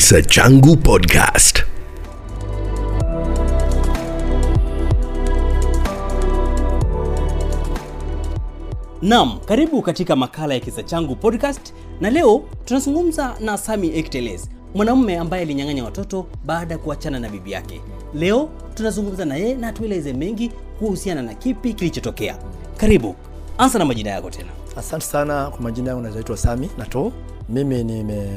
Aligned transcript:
Kisa 0.00 0.22
Changu 0.22 0.76
Podcast. 0.80 1.64
Naam, 9.02 9.38
karibu 9.46 9.82
katika 9.82 10.16
makala 10.16 10.54
ya 10.54 10.60
kisa 10.60 10.82
changu 10.82 11.16
podcast, 11.16 11.74
na 12.00 12.10
leo 12.10 12.42
tunazungumza 12.64 13.36
na 13.40 13.58
Sami 13.58 13.98
Ekteles, 13.98 14.50
mwanamume 14.74 15.18
ambaye 15.18 15.42
alinyang'anya 15.42 15.84
watoto 15.84 16.26
baada 16.44 16.74
ya 16.74 16.78
kuachana 16.78 17.18
na 17.20 17.28
bibi 17.28 17.52
yake. 17.52 17.80
Leo 18.14 18.48
tunazungumza 18.74 19.24
na 19.24 19.36
yeye 19.36 19.54
na 19.54 19.72
tueleze 19.72 20.12
mengi 20.12 20.48
kuhusiana 20.78 21.22
na 21.22 21.34
kipi 21.34 21.74
kilichotokea. 21.74 22.36
Karibu, 22.76 23.14
anza 23.58 23.78
na 23.78 23.84
majina 23.84 24.10
yako 24.10 24.30
tena. 24.30 24.50
Asante 24.76 25.04
sana 25.06 25.50
kwa 25.50 25.60
majina 25.60 25.90
yangu, 25.90 26.02
naitwa 26.02 26.36
Sami 26.36 26.70
Nato. 26.78 27.12
Mimi 27.50 27.84
nime, 27.84 28.28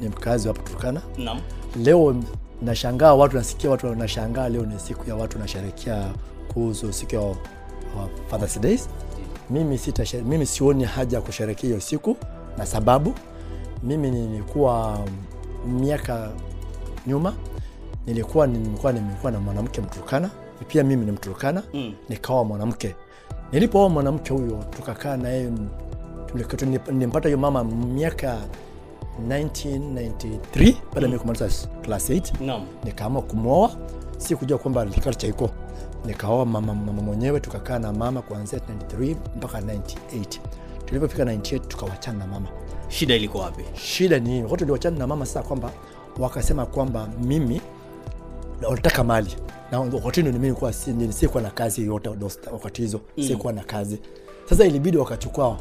ni 0.00 0.08
mkazi 0.08 0.48
wa 0.48 0.54
Turkana. 0.54 1.02
Naam. 1.18 1.40
Leo 1.84 2.16
nashangaa 2.62 3.14
watu, 3.14 3.36
nasikia 3.36 3.70
watu 3.70 3.86
wanashangaa, 3.86 4.48
leo 4.48 4.66
ni 4.66 4.78
siku 4.80 5.08
ya 5.10 5.16
watu 5.16 5.38
nasherekea 5.38 6.08
kuhusu 6.54 6.92
siku 6.92 7.14
ya 7.14 7.34
Father's 8.30 8.60
Days. 8.60 8.88
Mimi, 9.50 9.78
sita, 9.78 10.04
mimi 10.24 10.46
sioni 10.46 10.84
haja 10.84 11.16
ya 11.16 11.22
kusherekea 11.22 11.68
hiyo 11.68 11.80
siku, 11.80 12.16
na 12.58 12.66
sababu 12.66 13.14
mimi 13.82 14.10
nilikuwa 14.10 14.98
miaka 15.80 16.30
nyuma 17.06 17.34
nilikuwa 18.06 18.46
nilikuwa 18.46 18.92
nimekuwa 18.92 19.32
na 19.32 19.40
mwanamke 19.40 19.80
Mturukana, 19.80 20.30
pia 20.68 20.84
mimi 20.84 21.04
ni 21.06 21.12
Mturkana 21.12 21.62
Mm. 21.74 21.94
Nikaoa 22.08 22.44
mwanamke. 22.44 22.94
Nilipooa 23.52 23.88
mwanamke 23.88 24.32
huyo 24.34 24.64
tukakaa 24.70 25.16
na 25.16 25.28
yeye 25.28 25.50
nimpata 26.92 27.28
hiyo 27.28 27.38
mama 27.38 27.64
miaka 27.64 28.38
1993 29.28 30.74
baada 30.94 31.08
ya 31.08 31.18
kumaliza 31.18 31.48
class 31.82 32.10
8 32.10 32.46
Naam. 32.46 32.66
nikaamua 32.84 33.22
kumwoa, 33.22 33.70
si 34.18 34.36
kujua 34.36 34.58
kwamba 34.58 34.84
likati 34.84 35.18
chaiko. 35.18 35.50
Nikaoa 36.06 36.46
mama, 36.46 36.74
mama 36.74 37.02
mwenyewe, 37.02 37.40
tukakaa 37.40 37.78
na 37.78 37.92
mama 37.92 38.22
kuanzia 38.22 38.58
93 38.58 39.16
mpaka 39.36 39.60
98. 39.60 40.40
Tulipofika 40.84 41.24
98 41.24 41.58
tukawachana 41.60 42.18
na 42.18 42.26
mama. 42.26 42.48
Shida 42.88 43.14
iliko 43.16 43.38
wapi? 43.38 43.64
Shida 43.74 44.18
ni 44.18 44.30
hii, 44.42 44.56
tuliwachana 44.56 44.98
na 44.98 45.06
mama 45.06 45.26
sasa, 45.26 45.42
kwamba 45.42 45.70
wakasema 46.18 46.66
kwamba 46.66 47.08
mimi 47.22 47.60
nataka 48.70 49.04
mali 49.04 49.36
na 49.72 49.80
wakati 49.80 50.22
ndio 50.22 50.32
mimi 50.32 50.56
si- 50.72 51.12
sikuwa 51.12 51.42
na 51.42 51.50
kazi 51.50 51.86
yote 51.86 52.08
wakati 52.52 52.82
hizo 52.82 53.00
sikuwa 53.28 53.52
na 53.52 53.62
kazi. 53.64 53.98
Sasa 54.48 54.64
ilibidi 54.64 54.96
wakachukua 54.96 55.56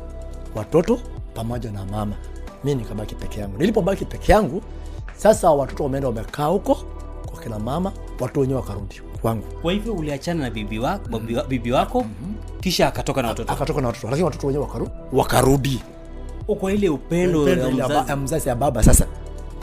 watoto 0.56 1.00
pamoja 1.34 1.72
na 1.72 1.86
mama, 1.86 2.16
mi 2.64 2.76
nikabaki 2.76 3.16
peke 3.16 3.40
yangu. 3.40 3.58
Nilipobaki 3.58 4.06
peke 4.06 4.32
yangu, 4.32 4.62
sasa 5.16 5.52
watoto 5.52 5.84
wameenda 5.84 6.08
wamekaa 6.08 6.46
huko 6.46 6.76
kwa 7.26 7.40
kina 7.40 7.60
mama, 7.60 7.92
watu 8.20 8.40
wenyewe 8.40 8.60
wakarudi 8.60 9.02
kwangu, 9.22 9.44
Kwa 9.62 9.74
hivyo 9.74 9.94
uliachana 9.94 10.44
na 10.44 10.50
bibi 10.50 10.80
wako, 10.80 11.20
bibi, 11.20 11.36
wako, 11.36 11.48
bibi 11.50 11.72
wako 11.72 12.06
kisha 12.60 12.88
akatoka 12.88 13.22
na 13.22 13.28
watoto 13.28 13.54
akatoka 13.54 13.82
na 13.82 13.88
watoto, 13.88 14.08
lakini 14.08 14.24
watoto 14.26 14.48
wenyewe 14.48 14.66
wakaru, 14.66 14.90
wakarudi 15.14 15.84
kwa 16.60 16.72
ile 16.74 16.90
upendo 16.90 17.42
Upendo 17.42 17.66
ya 17.70 17.88
mzazi. 17.88 18.16
mzazi 18.16 18.50
ya 18.50 18.56
baba. 18.56 18.84
Sasa 18.84 19.08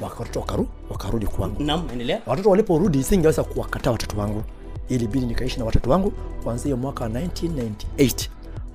watoto 0.03 0.41
wakaru, 0.41 0.67
wakarudi 0.91 1.27
kwangu. 1.27 1.62
Naam, 1.62 1.89
endelea. 1.93 2.21
watoto 2.27 2.51
waliporudi 2.51 3.03
singeweza 3.03 3.45
kuwakataa 3.45 3.91
watoto 3.91 4.17
wangu 4.21 4.43
ilibidi 4.89 5.27
nikaishi 5.27 5.59
na 5.59 5.65
watoto 5.65 5.91
wangu 5.91 6.11
kuanzia 6.43 6.65
hiyo 6.65 6.77
mwaka 6.77 7.05
wa 7.05 7.11
1998 7.11 8.29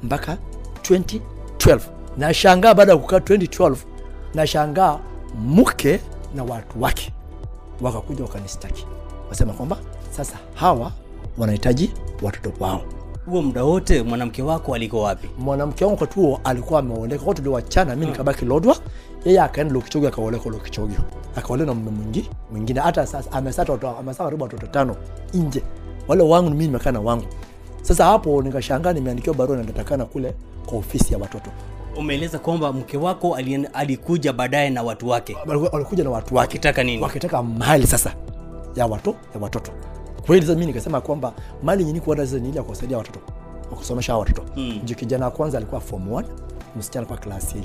mpaka 0.04 0.38
2012 0.82 1.80
nashangaa 2.18 2.74
baada 2.74 2.92
ya 2.92 2.98
kukaa 2.98 3.18
2012 3.18 3.76
nashangaa 4.34 5.00
mke 5.48 6.00
na 6.36 6.44
watu 6.44 6.82
wake 6.82 7.14
wakakuja 7.82 8.24
wakanistaki. 8.24 8.88
Wasema 9.30 9.54
kwamba 9.54 9.78
sasa 10.12 10.38
hawa 10.54 10.92
wanahitaji 11.38 11.92
watoto 12.22 12.54
wao. 12.64 12.82
Huo 13.26 13.42
muda 13.42 13.64
wote 13.64 14.04
mwanamke 14.04 14.42
wako 14.42 14.76
aliko 14.76 15.02
wapi? 15.02 15.30
mwanamke 15.40 15.86
wangu 15.86 15.98
wakati 16.02 16.20
huo 16.20 16.40
alikuwa 16.44 16.80
ameoleka 16.80 17.24
kwa 17.26 17.34
tuliwachana 17.34 17.96
mi 17.96 18.06
nikabaki 18.06 18.46
lodwa 18.46 18.78
yeye 19.26 19.42
akaenda 19.42 19.74
lokichogi 19.74 20.08
akaoleka 20.08 20.50
lokichogi 20.50 20.96
akaolewa 21.36 21.68
na 21.68 21.74
mume 21.74 21.92
mwingi 21.92 22.30
mwingine 22.52 22.80
hata 22.80 23.06
sasa 23.08 23.32
amesata 23.32 23.78
karibu 24.18 24.44
watoto 24.44 24.68
tano 24.68 24.96
nje. 25.34 25.64
Wale 26.08 26.24
wangu 26.24 26.50
mimi 26.50 26.66
nimekaa 26.66 26.92
na 26.92 27.00
wangu. 27.00 27.26
Sasa 27.82 28.06
hapo 28.06 28.42
nikashangaa 28.42 28.94
nimeandikiwa 28.94 29.36
barua 29.36 29.58
na 29.98 30.06
kule 30.06 30.34
kwa 30.66 30.78
ofisi 30.78 31.14
ya 31.14 31.20
watoto 31.20 31.50
Umeeleza 31.98 32.40
kwamba 32.40 32.74
mke 32.74 32.98
wako 32.98 33.36
alikuja 33.74 34.34
baadaye 34.34 34.70
na 34.70 34.84
watu 34.84 35.08
wake? 35.10 35.38
Walikuja 35.72 36.04
na 36.04 36.10
watu 36.10 36.36
wake. 36.36 36.48
Wakitaka 36.48 36.84
nini? 36.84 37.02
wakitaka 37.04 37.44
mali 37.44 37.88
sasa 37.88 38.14
ya 38.76 38.86
watu 38.86 39.16
ya 39.36 39.42
watoto. 39.42 39.72
Kweli 40.26 40.42
sasa 40.42 40.54
mimi 40.54 40.66
nikasema 40.66 41.02
kwamba 41.02 41.34
mali 41.64 41.82
yenyewe 41.84 42.00
niko 42.00 42.16
sasa 42.16 42.38
ni 42.40 42.50
ile 42.50 42.58
ya 42.58 42.64
kuwasaidia 42.64 42.98
watoto 42.98 43.20
wa 43.72 43.78
kusomesha 43.78 44.18
watoto. 44.18 44.44
Mm. 44.56 44.80
juu 44.84 44.96
kijana 44.96 45.26
wa 45.26 45.32
kwanza 45.32 45.58
alikuwa 45.58 45.82
form 45.82 46.10
1 46.12 46.24
msichana 46.76 47.06
kwa 47.06 47.18
class 47.18 47.56
8 47.56 47.62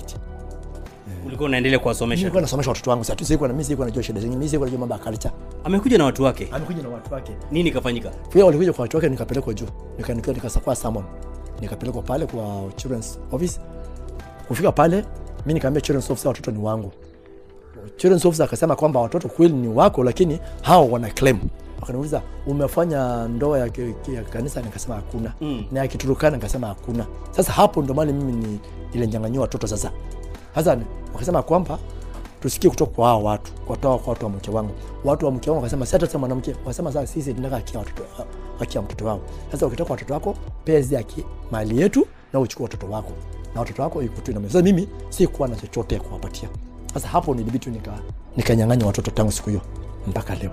Ulikuwa 1.27 1.49
unaendelea 1.49 1.79
kuwasomesha. 1.79 2.19
nilikuwa 2.21 2.43
nasomesha 2.43 2.71
watoto 2.71 2.91
wangu 2.91 3.05
sasa 3.05 3.25
sikuwa 3.25 3.49
na 3.49 3.55
mimi 3.55 3.65
sikuwa 3.65 3.87
najua 3.87 4.03
shida 4.03 4.21
zingine 4.21 4.39
mimi 4.39 4.51
sikuwa 4.51 4.67
najua 4.69 4.81
mambo 4.81 4.95
ya 4.95 5.01
culture. 5.01 5.35
Amekuja 5.65 5.99
na 5.99 6.05
watu 6.05 6.23
wake, 6.23 6.49
amekuja 6.53 6.83
na 6.83 6.89
watu 6.89 7.15
wake. 7.15 7.33
Nini 7.51 7.71
kafanyika? 7.71 8.11
pia 8.33 8.45
walikuja 8.45 8.73
kwa 8.73 8.83
watu 8.83 8.97
wake 8.97 9.09
nikapelekwa 9.09 9.55
juu. 9.55 9.67
Nikanikiwa 9.99 10.35
nikasakwa 10.35 10.77
summon. 10.77 11.05
Nikapelekwa 11.61 12.03
pale 12.03 12.27
kwa 12.27 12.63
children's 12.77 13.19
office 13.33 13.61
kufika 14.49 14.73
pale 14.73 15.05
mi 15.47 15.55
nikaambia 15.55 15.81
children's 15.81 16.11
officer 16.11 16.29
watoto 16.29 16.51
ni 16.51 16.59
wangu. 16.59 16.93
Children's 17.97 18.25
officer 18.25 18.45
akasema 18.47 18.77
kwamba 18.77 19.01
watoto 19.01 19.29
kweli 19.29 19.55
ni 19.55 19.69
wako 19.69 20.05
lakini 20.05 20.41
hao 20.63 20.89
wana 20.91 21.11
claim. 21.11 21.39
Wakaniuliza 21.81 22.23
umefanya 22.47 23.29
ndoa 23.29 23.59
ya, 23.59 23.65
ya 24.15 24.23
kanisa? 24.23 24.63
Nikasema 24.63 24.95
hakuna. 24.95 25.33
Mm. 25.41 25.65
na 25.73 25.81
ya 25.81 25.89
kiturukana 25.89 26.37
nikasema 26.37 26.67
hakuna. 26.67 27.07
Sasa 27.31 27.53
hapo 27.53 27.83
ndo 27.83 27.95
mimi 27.95 28.33
ni 28.33 28.61
ilinyang'anyiwa 28.93 29.43
watoto 29.43 29.67
sasa. 29.67 29.93
Sasa 30.55 30.79
wakasema 31.13 31.43
kwamba 31.43 31.79
tusikie 32.41 32.71
kutoka 32.71 32.93
kwa 32.93 33.09
hao 33.09 33.25
watu 33.25 33.53
kwa 33.53 34.01
watu 34.07 34.25
wa 34.25 34.31
mke 34.31 34.51
wangu. 34.51 34.75
Watu 35.05 35.27
wa 35.27 35.33
mke 35.33 35.51
wangu 35.51 35.63
wakasema 35.63 35.87
sasa 35.87 36.19
mwanamke. 36.19 36.51
Wakasema 36.51 36.93
sasa 36.93 37.07
sisi 37.07 37.35
tunataka 37.35 37.57
haki 37.57 37.75
ya 37.75 37.79
watoto 37.81 38.03
haki 38.59 38.77
ya 38.77 38.83
mtoto 38.83 39.05
wao. 39.07 39.21
Sasa 39.53 39.67
ukitaka 39.67 39.91
watoto 39.93 40.15
wako 40.15 40.35
pezi 40.65 40.95
haki 40.95 41.25
mali 41.51 41.81
yetu 41.81 42.07
na 42.33 42.41
uchukue 42.41 42.65
watoto 42.65 42.87
wako 42.87 43.13
na 43.55 43.61
watoto 43.61 43.83
wako 43.83 44.03
ikutu 44.03 44.33
na 44.33 44.41
sasa 44.49 44.63
mimi 44.63 44.89
sikuwa 45.09 45.49
na 45.49 45.57
chochote 45.57 45.95
ya 45.95 46.01
kuwapatia. 46.01 46.49
Sasa 46.95 47.09
hapo 47.09 47.35
nilibidi 47.35 47.71
nika 47.71 47.99
nikanyang'anya 48.37 48.87
watoto 48.87 49.11
tangu 49.11 49.33
siku 49.33 49.49
hiyo 49.51 49.61
mpaka 50.07 50.35
leo. 50.35 50.51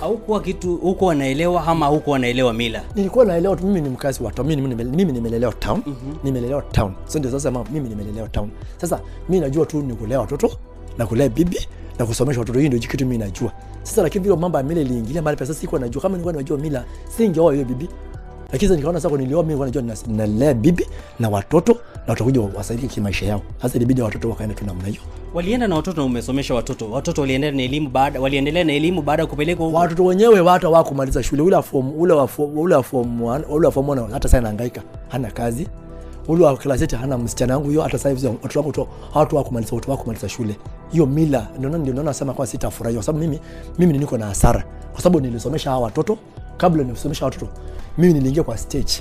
Haukuwa 0.00 0.40
kitu 0.40 0.76
huko 0.76 1.06
wanaelewa 1.06 1.66
ama 1.66 1.86
huko 1.86 2.10
wanaelewa 2.10 2.52
mila? 2.52 2.82
nilikuwa 2.94 3.24
naelewa 3.24 3.56
tu 3.56 3.66
mimi 3.66 3.80
ni 3.80 3.88
mkazi 3.88 4.22
wa 4.22 4.32
town 4.32 4.46
mimi, 4.48 4.74
mimi 4.84 5.12
nimelelewa 5.12 5.52
town. 5.52 5.82
Nimelelewa 6.24 6.62
town. 6.62 6.92
So 7.06 7.18
ndio 7.18 7.30
sasa 7.30 7.50
mama, 7.50 7.66
mimi 7.72 7.88
nimelelewa 7.88 8.28
town. 8.28 8.50
Sasa 8.80 9.00
mimi 9.28 9.40
najua 9.40 9.66
tu 9.66 9.82
ni 9.82 9.94
kulea 9.94 10.20
watoto 10.20 10.50
na 10.98 11.06
kulea 11.06 11.28
bibi 11.28 11.58
na 11.98 12.06
kusomesha 12.06 12.40
watoto. 12.40 12.58
Hii 12.58 12.66
ndio 12.68 12.78
kitu 12.80 13.06
mimi 13.06 13.18
najua. 13.18 13.52
Sasa 13.82 14.02
lakini 14.02 14.24
vile 14.24 14.36
mambo 14.36 14.58
ya 14.58 14.64
mila 14.64 14.80
iliingilia 14.80 15.22
mahali 15.22 15.38
pesa 15.38 15.54
sikuwa 15.54 15.80
najua. 15.80 16.02
Kama 16.02 16.12
nilikuwa 16.12 16.32
najua 16.34 16.58
mila 16.58 16.84
singeoa 17.16 17.52
hiyo 17.52 17.64
bibi 17.64 17.88
lakini 18.52 18.68
sasa 18.68 18.76
nikaona 18.76 18.98
sasa 18.98 19.08
kwa 19.08 19.18
nilioa 19.18 19.42
mimi 19.42 19.60
najua 19.60 19.82
ninalea 20.06 20.54
bibi 20.54 20.86
na 21.20 21.28
watoto 21.28 21.72
na 21.72 21.78
watakuja 22.06 22.40
wasaidie 22.40 22.88
kimaisha 22.88 23.26
yao. 23.26 23.42
Sasa 23.62 23.76
ilibidi 23.76 24.02
watoto 24.02 24.30
wakaenda 24.30 24.54
tu 24.54 24.66
namna 24.66 24.84
hiyo. 24.86 25.00
Walienda 25.34 25.68
na 25.68 25.76
watoto 25.76 26.00
na 26.00 26.04
umesomesha 26.06 26.54
watoto. 26.54 26.90
Watoto 26.90 27.20
waliendelea 27.20 27.56
na 27.56 27.62
elimu 27.62 27.90
baada 27.90 28.20
waliendelea 28.20 28.64
na 28.64 28.72
elimu 28.72 29.02
baada 29.02 29.22
ya 29.22 29.26
kupelekwa 29.26 29.66
huko. 29.66 29.78
watoto 29.78 30.04
wenyewe 30.04 30.48
hata 30.50 30.66
hawakumaliza 30.66 31.22
shule. 31.22 31.42
Ule 31.42 31.62
form 31.62 31.92
ule 32.00 32.12
wa 32.12 32.28
form 32.28 32.58
ule 32.58 32.74
wa 32.74 32.82
form 32.82 33.22
one- 33.22 33.44
ule 33.50 33.66
wa 33.66 33.72
form 33.72 33.88
one 33.88 34.02
hata 34.12 34.28
sasa 34.28 34.38
anahangaika 34.38 34.82
hana 35.08 35.30
kazi. 35.30 35.68
Ule 36.28 36.44
wa 36.44 36.56
class 36.56 36.94
hana 36.94 37.18
msichana 37.18 37.54
wangu 37.56 37.68
hiyo 37.68 37.82
hata 37.82 37.98
sasa 37.98 38.08
hivi 38.08 38.26
watoto 38.26 38.58
wangu 38.60 38.72
tu 38.72 38.86
hawatu 39.14 39.36
wakumaliza 39.36 39.74
watu 39.76 39.90
wakumaliza 39.90 40.28
shule. 40.28 40.56
Hiyo 40.92 41.06
mila 41.06 41.48
ndio 41.58 41.70
ndio 41.78 41.94
naona 41.94 42.14
sema 42.14 42.32
kwa 42.34 42.46
sitafurahi 42.46 42.94
kwa 42.96 43.04
sababu 43.04 43.24
mimi 43.24 43.40
mimi 43.78 43.98
niko 43.98 44.18
na 44.18 44.26
hasara. 44.26 44.64
Kwa 44.92 45.00
sababu 45.02 45.20
nilisomesha 45.26 45.70
hawa 45.70 45.82
watoto 45.82 46.18
kabla 46.56 46.84
nilisomesha 46.84 47.24
watoto 47.24 47.48
mimi 47.98 48.12
niliingia 48.12 48.42
kwa 48.42 48.58
stage. 48.58 48.92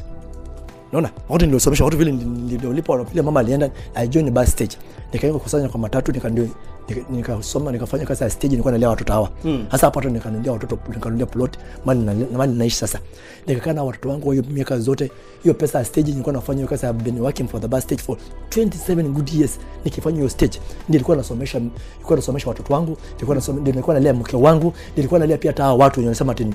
Naona 0.91 1.09
wakati 1.29 1.45
niliosomesha 1.45 1.85
watu 1.85 1.97
vile 1.97 2.11
niliolipa 2.11 3.03
vile 3.03 3.21
mama 3.21 3.39
alienda 3.39 3.69
joined 4.09 4.33
bus 4.33 4.51
stage. 4.51 4.77
Nikaenda 5.13 5.39
kusanya 5.39 5.69
kwa 5.69 5.79
matatu 5.79 6.11
nikandio 6.11 6.47
nika- 6.89 7.05
nikasoma 7.11 7.71
nikafanya 7.71 8.05
kazi 8.05 8.23
ya 8.23 8.29
stage 8.29 8.47
nilikuwa 8.49 8.71
nalea 8.71 8.89
watoto 8.89 9.13
hawa. 9.13 9.29
Hasa 9.69 9.87
hapo 9.87 10.01
nikanulia 10.01 10.51
watoto 10.51 10.77
nikanulia 10.89 11.25
plot 11.25 11.57
mali 11.85 12.25
mali 12.37 12.53
naishi 12.53 12.75
sasa. 12.77 12.99
Nikakaa 13.47 13.73
na 13.73 13.83
watoto 13.83 14.09
wangu 14.09 14.31
hiyo 14.31 14.43
miaka 14.49 14.79
zote 14.79 15.11
hiyo 15.43 15.53
pesa 15.55 15.79
ya 15.79 15.85
stage 15.85 16.11
nilikuwa 16.11 16.33
nafanya 16.33 16.57
hiyo 16.57 16.67
kazi 16.69 16.85
ya 16.85 16.93
been 16.93 17.19
working 17.19 17.47
for 17.47 17.61
the 17.61 17.67
bus 17.67 17.83
stage 17.83 18.01
for 18.01 18.17
27 18.49 19.03
good 19.09 19.29
years. 19.33 19.59
Nikifanya 19.85 20.17
hiyo 20.17 20.29
stage 20.29 20.59
nilikuwa 20.89 21.17
nasomesha 21.17 21.59
nilikuwa 21.59 22.15
nasomesha 22.15 22.47
watoto 22.49 22.73
wangu 22.73 22.97
nilikuwa 23.13 23.35
nasomesha 23.35 23.65
nilikuwa 23.65 23.93
nalea 23.93 24.13
mke 24.13 24.37
wangu 24.37 24.73
nilikuwa 24.95 25.19
nalea 25.19 25.37
pia 25.37 25.51
hata 25.51 25.73
watu 25.73 25.99
wenye 25.99 26.07
wanasema 26.07 26.31
ati 26.31 26.47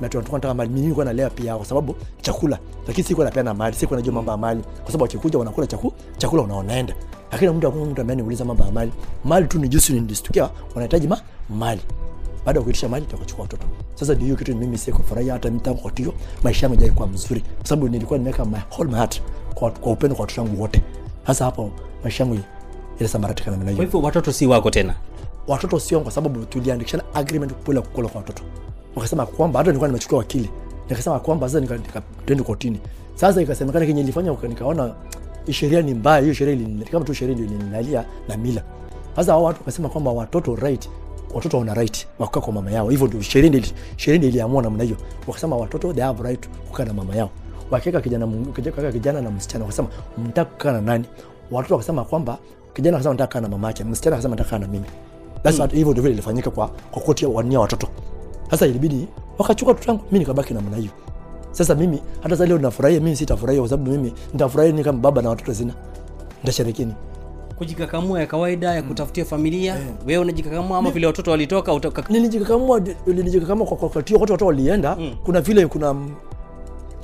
na 0.00 0.08
tunataka 0.08 0.54
mali. 0.54 0.68
Mimi 0.70 0.80
nilikuwa 0.80 1.04
nalea 1.04 1.30
pia 1.30 1.56
kwa 1.56 1.66
sababu 1.66 1.94
chakula. 2.20 2.58
Lakini 2.86 3.06
sikuwa 3.06 3.26
napeana 3.26 3.54
mali 3.54 3.76
sikuwa 3.76 3.98
najua 4.00 4.14
mambo 4.14 4.30
ya 4.30 4.36
mali. 4.36 4.60
Kwa 4.62 4.86
sababu 4.86 5.02
wakikuja 5.02 5.38
wanakula 5.38 5.66
chakula 5.66 5.92
chakula 6.18 6.42
unaonaenda 6.42 6.94
lakini 7.32 7.50
mtu 7.50 7.66
hakuna 7.66 7.84
mtu 7.84 8.00
ambaye 8.00 8.22
mambo 8.44 8.64
ya 8.64 8.70
mali 8.72 8.92
mali 9.24 9.46
tu 9.46 9.58
ni 9.58 9.68
jusi 9.68 9.92
nilistukia 9.92 10.50
wanahitaji 10.74 11.08
ma 11.08 11.20
mali. 11.48 11.80
Baada 12.46 12.58
ya 12.58 12.64
kuitisha 12.64 12.88
mali 12.88 13.06
tukachukua 13.06 13.42
watoto. 13.42 13.66
Sasa 13.94 14.14
ndio 14.14 14.36
kitu 14.36 14.56
mimi 14.56 14.78
sikufurahia 14.78 15.32
hata 15.32 15.50
mtangu 15.50 15.78
kwa 15.78 15.92
hiyo 15.94 16.14
maisha 16.42 16.66
yangu 16.66 16.76
hajaikuwa 16.80 17.08
mzuri. 17.08 17.40
Kwa 17.40 17.66
sababu 17.66 17.88
nilikuwa 17.88 18.18
nimeweka 18.18 18.44
my 18.44 18.58
whole 18.76 18.90
my 18.90 18.96
heart 18.96 19.22
kwa, 19.54 19.70
kwa 19.70 19.92
upendo 19.92 20.16
kwa 20.16 20.22
watoto 20.22 20.42
wangu 20.42 20.62
wote. 20.62 20.82
Hasa 21.24 21.44
hapo 21.44 21.70
maisha 22.02 22.24
yangu 22.24 22.38
ilisambaratika 22.98 23.50
namna 23.50 23.72
kwa 23.74 23.84
hivyo 23.84 24.00
watoto 24.00 24.32
si 24.32 24.46
wako 24.46 24.70
tena? 24.70 24.94
Watoto 25.46 25.80
sio 25.80 26.00
kwa 26.00 26.10
sababu 26.12 26.44
tuliandikishana 26.44 27.04
agreement 27.14 27.52
kula 27.54 27.80
kukula 27.82 28.08
kwa 28.08 28.20
watoto 28.20 28.42
wakasema 28.96 29.26
kwamba 29.26 29.58
hata 29.58 29.70
nilikuwa 29.70 29.88
nimechukua 29.88 30.18
wakili 30.18 30.50
nikasema 30.90 31.20
kwamba 31.20 31.48
sasa 31.48 31.60
nika- 31.66 31.78
kotini. 32.44 32.80
Sasa 33.14 33.42
ikasemekana 33.42 33.86
kenye 33.86 34.00
ilifanya 34.00 34.36
nikaona 34.48 34.94
sheria 35.50 35.82
ni 35.82 35.94
mbaya 35.94 36.20
hiyo 36.22 36.34
sheria 36.34 36.54
kama 36.90 37.04
tu 37.04 37.14
sheria 37.14 37.34
ndio 37.34 37.46
ilinilalia 37.46 38.04
na 38.28 38.36
mila. 38.36 38.62
Sasa 39.16 39.32
hao 39.32 39.42
watu 39.44 39.58
wakasema 39.60 39.88
kwamba 39.88 40.10
watoto 40.10 40.56
right 40.56 40.88
watoto 41.34 41.58
wana 41.58 41.74
right 41.74 42.06
wakukaa 42.18 42.40
kwa 42.40 42.52
mama 42.52 42.70
yao. 42.70 42.90
Hivyo 42.90 43.06
ndio 43.06 43.22
sheria 43.22 43.48
ndio 43.50 43.62
sheria 43.96 44.18
ndio 44.18 44.30
iliamua 44.30 44.62
namna 44.62 44.84
hiyo. 44.84 44.96
Wakasema 45.26 45.56
watoto 45.56 45.92
they 45.92 46.04
have 46.04 46.22
right 46.22 46.48
kukaa 46.48 46.84
na 46.84 46.92
mama 46.92 47.14
yao. 47.16 47.30
Wakiweka 47.70 48.00
kijana 48.00 48.26
kijana 48.54 48.92
kijana 48.92 49.20
na 49.20 49.30
msichana 49.30 49.64
wakasema 49.64 49.88
mtaka 50.18 50.50
kukaa 50.50 50.72
na 50.72 50.80
nani? 50.80 51.04
Watoto 51.50 51.74
wakasema 51.74 52.04
kwamba 52.04 52.38
kijana 52.74 52.96
akasema 52.96 53.14
nataka 53.14 53.26
kukaa 53.28 53.40
na 53.40 53.48
mama 53.48 53.66
yake. 53.68 53.84
Msichana 53.84 54.16
akasema 54.16 54.36
nataka 54.36 54.56
kukaa 54.56 54.66
na 54.66 54.72
mimi. 54.72 54.86
That's 55.42 55.58
what 55.58 55.72
hivyo 55.72 55.90
ndio 55.92 56.02
vile 56.02 56.12
ilifanyika 56.14 56.50
kwa 56.50 56.68
kwa 56.68 57.02
koti 57.02 57.24
ya 57.24 57.30
wania 57.30 57.60
watoto. 57.60 57.88
Sasa 58.50 58.66
ilibidi 58.66 59.08
wakachukua 59.38 59.72
watoto 59.74 59.90
wangu, 59.92 60.04
mimi 60.06 60.18
nikabaki 60.18 60.54
namna 60.54 60.76
hiyo. 60.76 60.90
Sasa 61.50 61.74
mimi 61.74 62.02
hata 62.22 62.36
sasa 62.36 62.46
leo 62.46 62.58
nafurahia, 62.58 63.00
mimi 63.00 63.16
sitafurahia 63.16 63.60
kwa 63.62 63.68
sababu 63.70 63.90
mimi 63.90 64.12
nitafurahia 64.32 64.72
ni 64.72 64.84
kama 64.84 64.98
baba 64.98 65.22
na 65.22 65.28
watoto 65.28 65.54
sina. 65.54 65.74
Nitasherehekea 66.42 66.86
kujikakamua 67.58 68.20
ya 68.20 68.26
kawaida 68.26 68.74
ya 68.74 68.82
kutafutia 68.82 69.24
familia 69.24 69.76
wewe 70.06 70.18
unajikakamua 70.22 70.78
ama 70.78 70.90
vile 70.90 71.06
watoto 71.06 71.30
walitoka 71.30 71.72
utoka 71.74 72.04
Nilijikakamua 72.08 72.80
nilijikakamua 73.06 73.66
kwa 73.66 73.76
kwa 73.76 73.88
wakati 73.88 74.14
watoto 74.14 74.46
walienda, 74.46 74.96
kuna 75.24 75.40
vile 75.40 75.66
kuna 75.66 75.94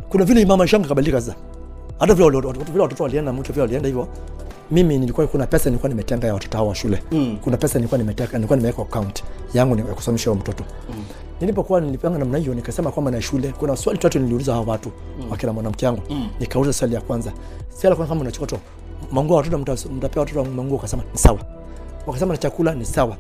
kuna 0.09 0.25
vile 0.25 0.45
mama 0.47 0.67
shanga 0.69 0.89
kabadilika 0.89 1.21
sasa. 1.21 1.37
Hata 1.99 2.15
vile 2.15 2.31
vile 2.73 2.83
watoto 2.83 3.03
walienda 3.03 3.33
mke 3.33 3.53
vile 3.53 3.63
walienda 3.63 3.87
hivyo. 3.89 4.09
Mimi 4.71 4.99
nilikuwa 4.99 5.27
kuna 5.27 5.47
pesa 5.47 5.71
nilikuwa 5.71 5.89
nimetenga 5.89 6.27
ya 6.27 6.35
watoto 6.35 6.57
hao 6.59 6.69
wa 6.69 6.75
shule. 6.75 7.03
Mm. 7.13 7.39
Kuna 7.45 7.57
pesa 7.57 7.79
nilikuwa 7.79 7.99
nimeteka 7.99 8.33
nilikuwa 8.39 8.57
nimeweka 8.57 8.83
account 8.83 9.25
yangu 9.55 9.77
ya 9.79 9.85
kusomesha 9.85 10.31
huyo 10.31 10.41
mtoto. 10.43 10.65
Mm. 10.91 11.05
Nilipokuwa 11.41 11.81
nilipanga 11.81 12.19
namna 12.19 12.39
hiyo 12.39 12.55
nikasema 12.55 12.91
kwamba 12.91 13.11
na 13.11 13.23
shule 13.23 13.53
kuna 13.59 13.77
swali 13.77 13.99
tatu 13.99 14.19
niliuliza 14.19 14.53
hawa 14.53 14.65
watu 14.67 14.91
mm. 15.21 15.31
wakina 15.31 15.53
mwanamke 15.53 15.87
wangu. 15.87 16.03
Mm. 16.11 16.29
Nikauliza 16.41 16.73
swali 16.73 16.95
ya 16.95 17.01
kwanza. 17.01 17.33
Swali 17.69 17.89
la 17.91 17.97
kwanza 17.97 18.09
kama 18.09 18.21
unachukua 18.21 18.59
manguo 19.13 19.37
watoto 19.37 19.59
mtapewa 19.89 20.25
watoto 20.25 20.45
manguo 20.45 20.77
wakasema 20.77 21.03
ni 21.13 21.19
sawa. 21.19 21.39
Wakasema 22.07 22.33
na 22.33 22.39
chakula 22.39 22.75
ni 22.75 22.85
sawa. 22.85 23.17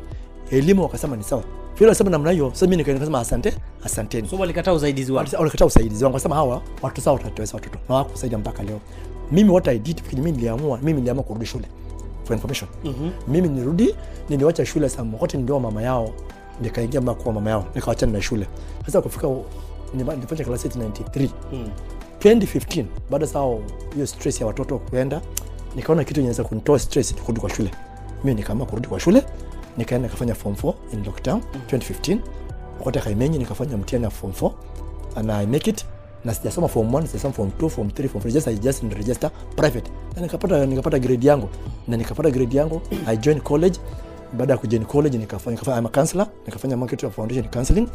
Elimu 0.50 0.82
wakasema 0.82 1.16
ni 1.16 1.24
sawa. 1.24 1.42
Vile 1.78 1.88
wasema 1.88 2.10
namna 2.10 2.30
hiyo 2.30 2.50
sasa 2.50 2.66
mimi 2.66 2.76
nikasema 2.76 3.20
asante 3.20 3.54
asanteni. 3.84 4.28
so 4.28 4.36
walikataa 4.36 4.72
usaidizi 4.72 5.12
wao 5.12 5.24
walikataa 5.38 5.64
usaidizi 5.64 6.04
wangu 6.04 6.14
wakasema 6.14 6.34
hawa 6.34 6.62
watu 6.82 7.00
sawa 7.00 7.16
watatoweza 7.16 7.54
watoto 7.54 7.78
na 7.88 7.94
wakusaidia 7.94 8.38
mpaka 8.38 8.62
leo 8.62 8.80
mimi 9.32 9.50
what 9.50 9.68
i 9.68 9.78
did 9.78 10.02
mimi 10.12 10.32
niliamua 10.32 10.78
mimi 10.78 10.92
niliamua 10.92 11.24
kurudi 11.24 11.46
shule 11.46 11.64
for 12.24 12.36
information 12.36 12.70
mm-hmm. 12.84 13.10
mimi 13.28 13.48
nirudi 13.48 13.94
niliwacha 14.28 14.66
shule 14.66 14.88
saa 14.88 15.04
wakati 15.12 15.36
ndio 15.36 15.60
mama 15.60 15.82
yao 15.82 16.10
nikaingia 16.60 17.00
kwa 17.00 17.32
mama 17.32 17.50
yao 17.50 17.66
nikawachana 17.74 18.12
na 18.12 18.22
shule. 18.22 18.46
Sasa 18.86 19.02
kufika 19.02 19.28
nilifanya 19.94 20.44
class 20.44 20.64
8 20.66 20.90
93 20.90 21.28
Mm. 21.52 21.68
2015 22.20 22.84
baada 23.10 23.26
sao 23.26 23.60
hiyo 23.94 24.06
stress 24.06 24.40
ya 24.40 24.46
watoto 24.46 24.78
kuenda 24.78 25.20
nikaona 25.76 26.04
kitu 26.04 26.20
inaweza 26.20 26.44
kunitoa 26.44 26.78
stress 26.78 27.14
kurudi 27.14 27.40
kwa 27.40 27.50
shule. 27.50 27.70
Mimi 28.24 28.34
nikaamua 28.34 28.66
kurudi 28.66 28.88
kwa 28.88 29.00
shule 29.00 29.24
nikaenda 29.76 30.06
nikafanya 30.08 30.34
form 30.34 30.54
4 30.54 30.74
in 30.92 31.04
lockdown 31.04 31.40
2015 31.70 32.18
wakati 32.78 32.98
kaimenyi 33.04 33.38
nikafanya 33.38 33.76
mtihani 33.76 34.04
ya 34.04 34.10
form 34.10 34.32
4 34.32 34.50
and 35.16 35.30
I 35.30 35.46
make 35.46 35.70
it 35.70 35.84
na 36.24 36.34
sijasoma 36.34 36.68
form 36.68 36.94
1 36.94 37.06
sijasoma 37.06 37.34
form 37.34 37.50
2 37.60 37.68
form 37.68 37.88
3 37.88 38.08
form 38.08 38.24
4 38.24 38.32
just 38.32 38.48
I 38.48 38.54
just 38.56 38.82
register 38.82 39.30
private. 39.56 39.90
Na 40.16 40.22
nikapata 40.22 40.66
nikapata 40.66 40.98
grade 40.98 41.26
yangu. 41.28 41.48
Na 41.88 41.96
nikapata 41.96 42.30
grade 42.30 42.56
yangu 42.58 42.80
I 43.06 43.16
join 43.16 43.40
college 43.40 43.80
baada 44.32 44.52
ya 44.52 44.58
kujoin 44.58 44.84
college 44.84 45.18
nikafanya 45.18 45.50
nikafanya 45.54 45.78
I'm 45.78 45.86
a 45.86 45.88
counselor 45.88 46.26
nikafanya 46.46 46.76
marketing 46.76 47.10
foundation 47.10 47.48
counseling 47.48 47.88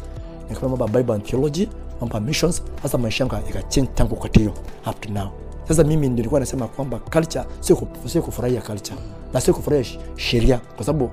nikafanya 0.48 0.76
mambo 0.76 0.98
bible 0.98 1.14
and 1.14 1.24
theology 1.24 1.68
mambo 2.00 2.20
missions 2.20 2.62
sasa 2.82 2.98
maisha 2.98 3.24
yangu 3.24 3.48
ikachange 3.48 3.90
tangu 3.94 4.14
wakati 4.14 4.38
hiyo 4.38 4.52
up 4.90 5.00
to 5.00 5.08
now. 5.12 5.28
Sasa 5.68 5.84
mimi 5.84 6.08
nilikuwa 6.08 6.40
nasema 6.40 6.68
kwamba 6.68 6.98
culture 6.98 7.44
sio 7.60 7.78
sio 8.06 8.22
kufurahia 8.22 8.60
culture 8.62 8.96
na 9.32 9.40
sio 9.40 9.54
kufurahia 9.54 9.86
sheria 10.16 10.60
kwa 10.76 10.84
sababu 10.86 11.10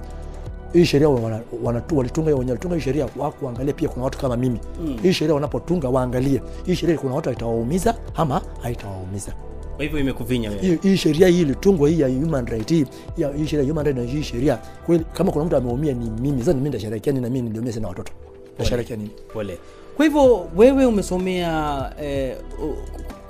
hii 0.73 0.85
sheria 0.85 1.09
wana- 1.09 1.41
wanatu- 1.63 1.97
walitunga 1.97 2.35
wenye 2.35 2.51
walitunga 2.51 2.75
hii 2.75 2.81
sheria 2.81 3.07
wakuangalia 3.17 3.73
pia 3.73 3.89
kuna 3.89 4.05
watu 4.05 4.17
kama 4.19 4.37
mimi. 4.37 4.59
Mm. 4.81 4.97
hii 5.01 5.13
sheria 5.13 5.33
wanapotunga 5.35 5.89
waangalie. 5.89 6.41
Hii 6.65 6.75
sheria 6.75 6.97
kuna 6.97 7.13
watu 7.15 7.29
haitawaumiza 7.29 7.95
ama 8.15 8.41
haitawaumiza 8.61 9.33
kwa 9.79 9.83
hivyo 9.83 9.99
imekuvinya 9.99 10.49
wewe. 10.49 10.79
hii, 10.83 10.97
sheria 10.97 11.27
hii 11.27 11.41
ilitungwa 11.41 11.89
hii 11.89 11.99
ya 11.99 12.07
human 12.07 12.45
right 12.45 12.69
hii, 12.69 12.85
ya- 13.17 13.33
hii 13.33 13.47
sheria 13.47 13.65
human 13.69 13.85
right 13.85 13.97
na 13.97 14.03
hii 14.03 14.23
sheria. 14.23 14.59
Kweli 14.85 15.05
kama 15.13 15.31
kuna 15.31 15.45
mtu 15.45 15.55
ameumia 15.55 15.93
ni 15.93 16.09
mimi. 16.09 16.39
Sasa 16.39 16.53
mimi 16.53 16.69
nitasherehekea 16.69 17.13
nini 17.13 17.23
na 17.23 17.29
mimi 17.29 17.47
niliumia 17.47 17.73
sina 17.73 17.87
watoto? 17.87 18.11
Nitasherehekea 18.51 18.97
nini? 18.97 19.09
Pole. 19.33 19.57
Kwa 19.95 20.05
hivyo 20.05 20.47
wewe 20.55 20.85
umesomea 20.85 21.91
eh, 22.01 22.37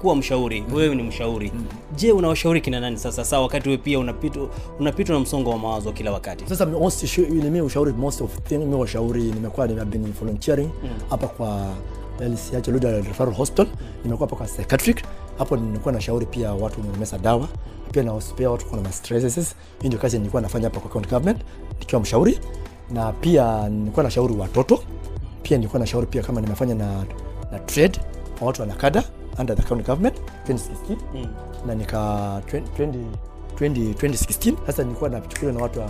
kuwa 0.02 0.16
mshauri. 0.16 0.64
Wewe 0.74 0.96
ni 0.96 1.04
mshauri. 1.04 1.52
Je 1.96 2.12
unawashauri 2.12 2.62
kina 2.62 2.80
nani 2.80 2.98
sasa? 2.98 3.26
Saa 3.26 3.40
wakati 3.40 3.70
wewe 3.70 3.82
pia 3.82 4.00
unapitwa 4.00 4.50
unapitwa 4.80 5.16
na 5.16 5.22
msongo 5.22 5.50
wa 5.50 5.58
mawazo 5.58 5.92
kila 5.92 6.12
wakati. 6.12 6.46
Sasa 6.48 6.66
mimi 6.66 7.62
ushauri 7.62 7.94
most 7.94 8.22
of 8.22 8.40
thing 8.40 8.58
mimi 8.58 8.76
washauri, 8.76 9.22
nimekuwa 9.24 9.68
nime 9.68 9.86
been 9.86 10.14
volunteering 10.20 10.70
hapa 11.10 11.28
kwa 11.28 11.74
LCH 12.20 12.68
Luda 12.68 12.92
Referral 12.92 13.36
Hospital. 13.36 13.68
Nimekuwa 14.04 14.30
hapa 14.30 14.36
kwa 14.38 14.46
psychiatric 14.46 14.98
hapo 15.40 15.58
nilikuwa 15.58 15.94
nashauri 15.94 16.26
pia 16.26 16.54
watu 16.54 16.82
wamemesa 16.82 17.18
dawa 17.18 17.48
pia 17.92 18.04
na 18.04 18.14
pia 18.36 18.50
watu 18.50 18.66
kuna 18.66 18.92
stresses. 18.92 19.56
Hiyo 19.80 19.88
ndio 19.88 20.00
kazi 20.00 20.18
nilikuwa 20.18 20.42
nafanya 20.42 20.64
hapa 20.68 20.80
kwa 20.80 20.90
county 20.92 21.10
government 21.10 21.42
nikiwa 21.80 22.02
mshauri. 22.02 22.40
Na 22.92 23.12
pia 23.14 23.70
nilikuwa 23.70 24.04
nashauri 24.04 24.34
watoto 24.36 24.84
pia 25.44 25.58
nilikuwa 25.58 25.80
nashauri 25.80 26.08
pia 26.08 26.24
kama 26.24 26.42
nimefanya 26.42 26.76
na, 26.76 27.04
na 27.52 27.60
trade 27.60 28.00
kwa 28.40 28.48
watu 28.48 28.62
wanakada 28.62 29.04
under 29.40 29.56
the 29.58 29.64
county 29.64 29.84
government 29.86 30.16
2016 30.50 31.28
na 31.68 31.76
nika 31.76 31.98
20, 32.52 32.62
20, 33.60 33.94
2016 33.94 34.54
sasa 34.66 34.84
nilikuwa 34.84 35.10
nachukuliwa 35.10 35.54
na 35.54 35.62
watu 35.62 35.80
wa 35.80 35.90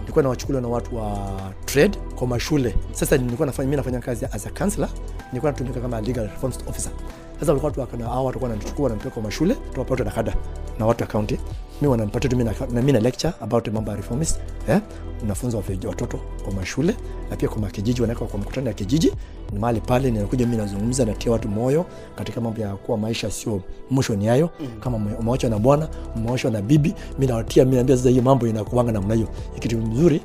nilikuwa 0.00 0.22
nawachukuliwa 0.22 0.62
na 0.62 0.68
watu 0.68 0.96
wa 0.96 1.18
trade 1.64 1.98
kwa 2.16 2.26
mashule. 2.26 2.74
Sasa 2.92 3.16
nilikuwa 3.16 3.46
nafanya 3.46 3.66
mimi 3.66 3.76
nafanya 3.76 4.00
kazi 4.00 4.24
as 4.24 4.46
a 4.46 4.50
counselor. 4.50 4.88
Nilikuwa 5.32 5.52
natumika 5.52 5.80
kama 5.80 6.00
legal 6.00 6.24
reforms 6.26 6.58
officer 6.68 6.92
sasa 7.40 7.52
walikuwa 7.52 7.86
watu 7.90 8.04
hao 8.04 8.24
watu 8.24 8.42
wanachukua 8.42 8.82
wananipeleka 8.82 9.14
kwa 9.14 9.22
mashule 9.22 9.56
tuwapa 9.74 9.90
watu 9.90 10.04
na 10.04 10.10
kada 10.10 10.34
na 10.78 10.86
watu 10.86 11.04
wa 11.04 11.10
county 11.10 11.38
mimi 11.80 11.90
wananipatia 11.90 12.30
tu 12.30 12.36
mimi 12.36 12.50
na 12.50 12.66
na 12.66 12.80
mimi 12.80 12.92
na 12.92 13.00
lecture 13.00 13.32
about 13.40 13.68
mambo 13.68 13.90
ya 13.90 13.96
reformist 13.96 14.40
eh 14.68 14.80
nafunza 15.26 15.58
watoto 15.88 16.18
kwa 16.44 16.52
mashule 16.52 16.94
na 17.30 17.36
pia 17.36 17.48
kwa 17.48 17.58
makijiji 17.58 18.00
wanaweka 18.02 18.24
kwa 18.26 18.40
mkutano 18.40 18.66
ya 18.66 18.72
kijiji. 18.72 19.12
Ni 19.52 19.58
mahali 19.58 19.80
pale 19.80 20.10
ninakuja 20.10 20.46
mimi 20.46 20.56
nazungumza 20.58 21.04
natia 21.04 21.32
watu 21.32 21.48
moyo 21.48 21.84
katika 22.16 22.40
mambo 22.40 22.60
ya 22.60 22.76
kuwa 22.76 22.98
maisha 22.98 23.30
sio 23.30 23.60
mwisho 23.90 24.16
ni 24.16 24.26
hayo. 24.26 24.50
Mm. 24.60 24.66
kama 24.80 24.96
umeochwa 24.96 25.50
na 25.50 25.58
bwana 25.58 25.88
umeochwa 26.16 26.50
na 26.50 26.62
bibi 26.62 26.94
mimi 27.14 27.26
nawatia 27.26 27.64
mimi 27.64 27.76
naambia 27.76 27.96
sasa 27.96 28.10
hiyo 28.10 28.22
mambo 28.22 28.46
inakuanga 28.46 28.92
namna 28.92 29.14
hiyo. 29.14 29.28
Kitu 29.60 29.78
mzuri 29.78 30.20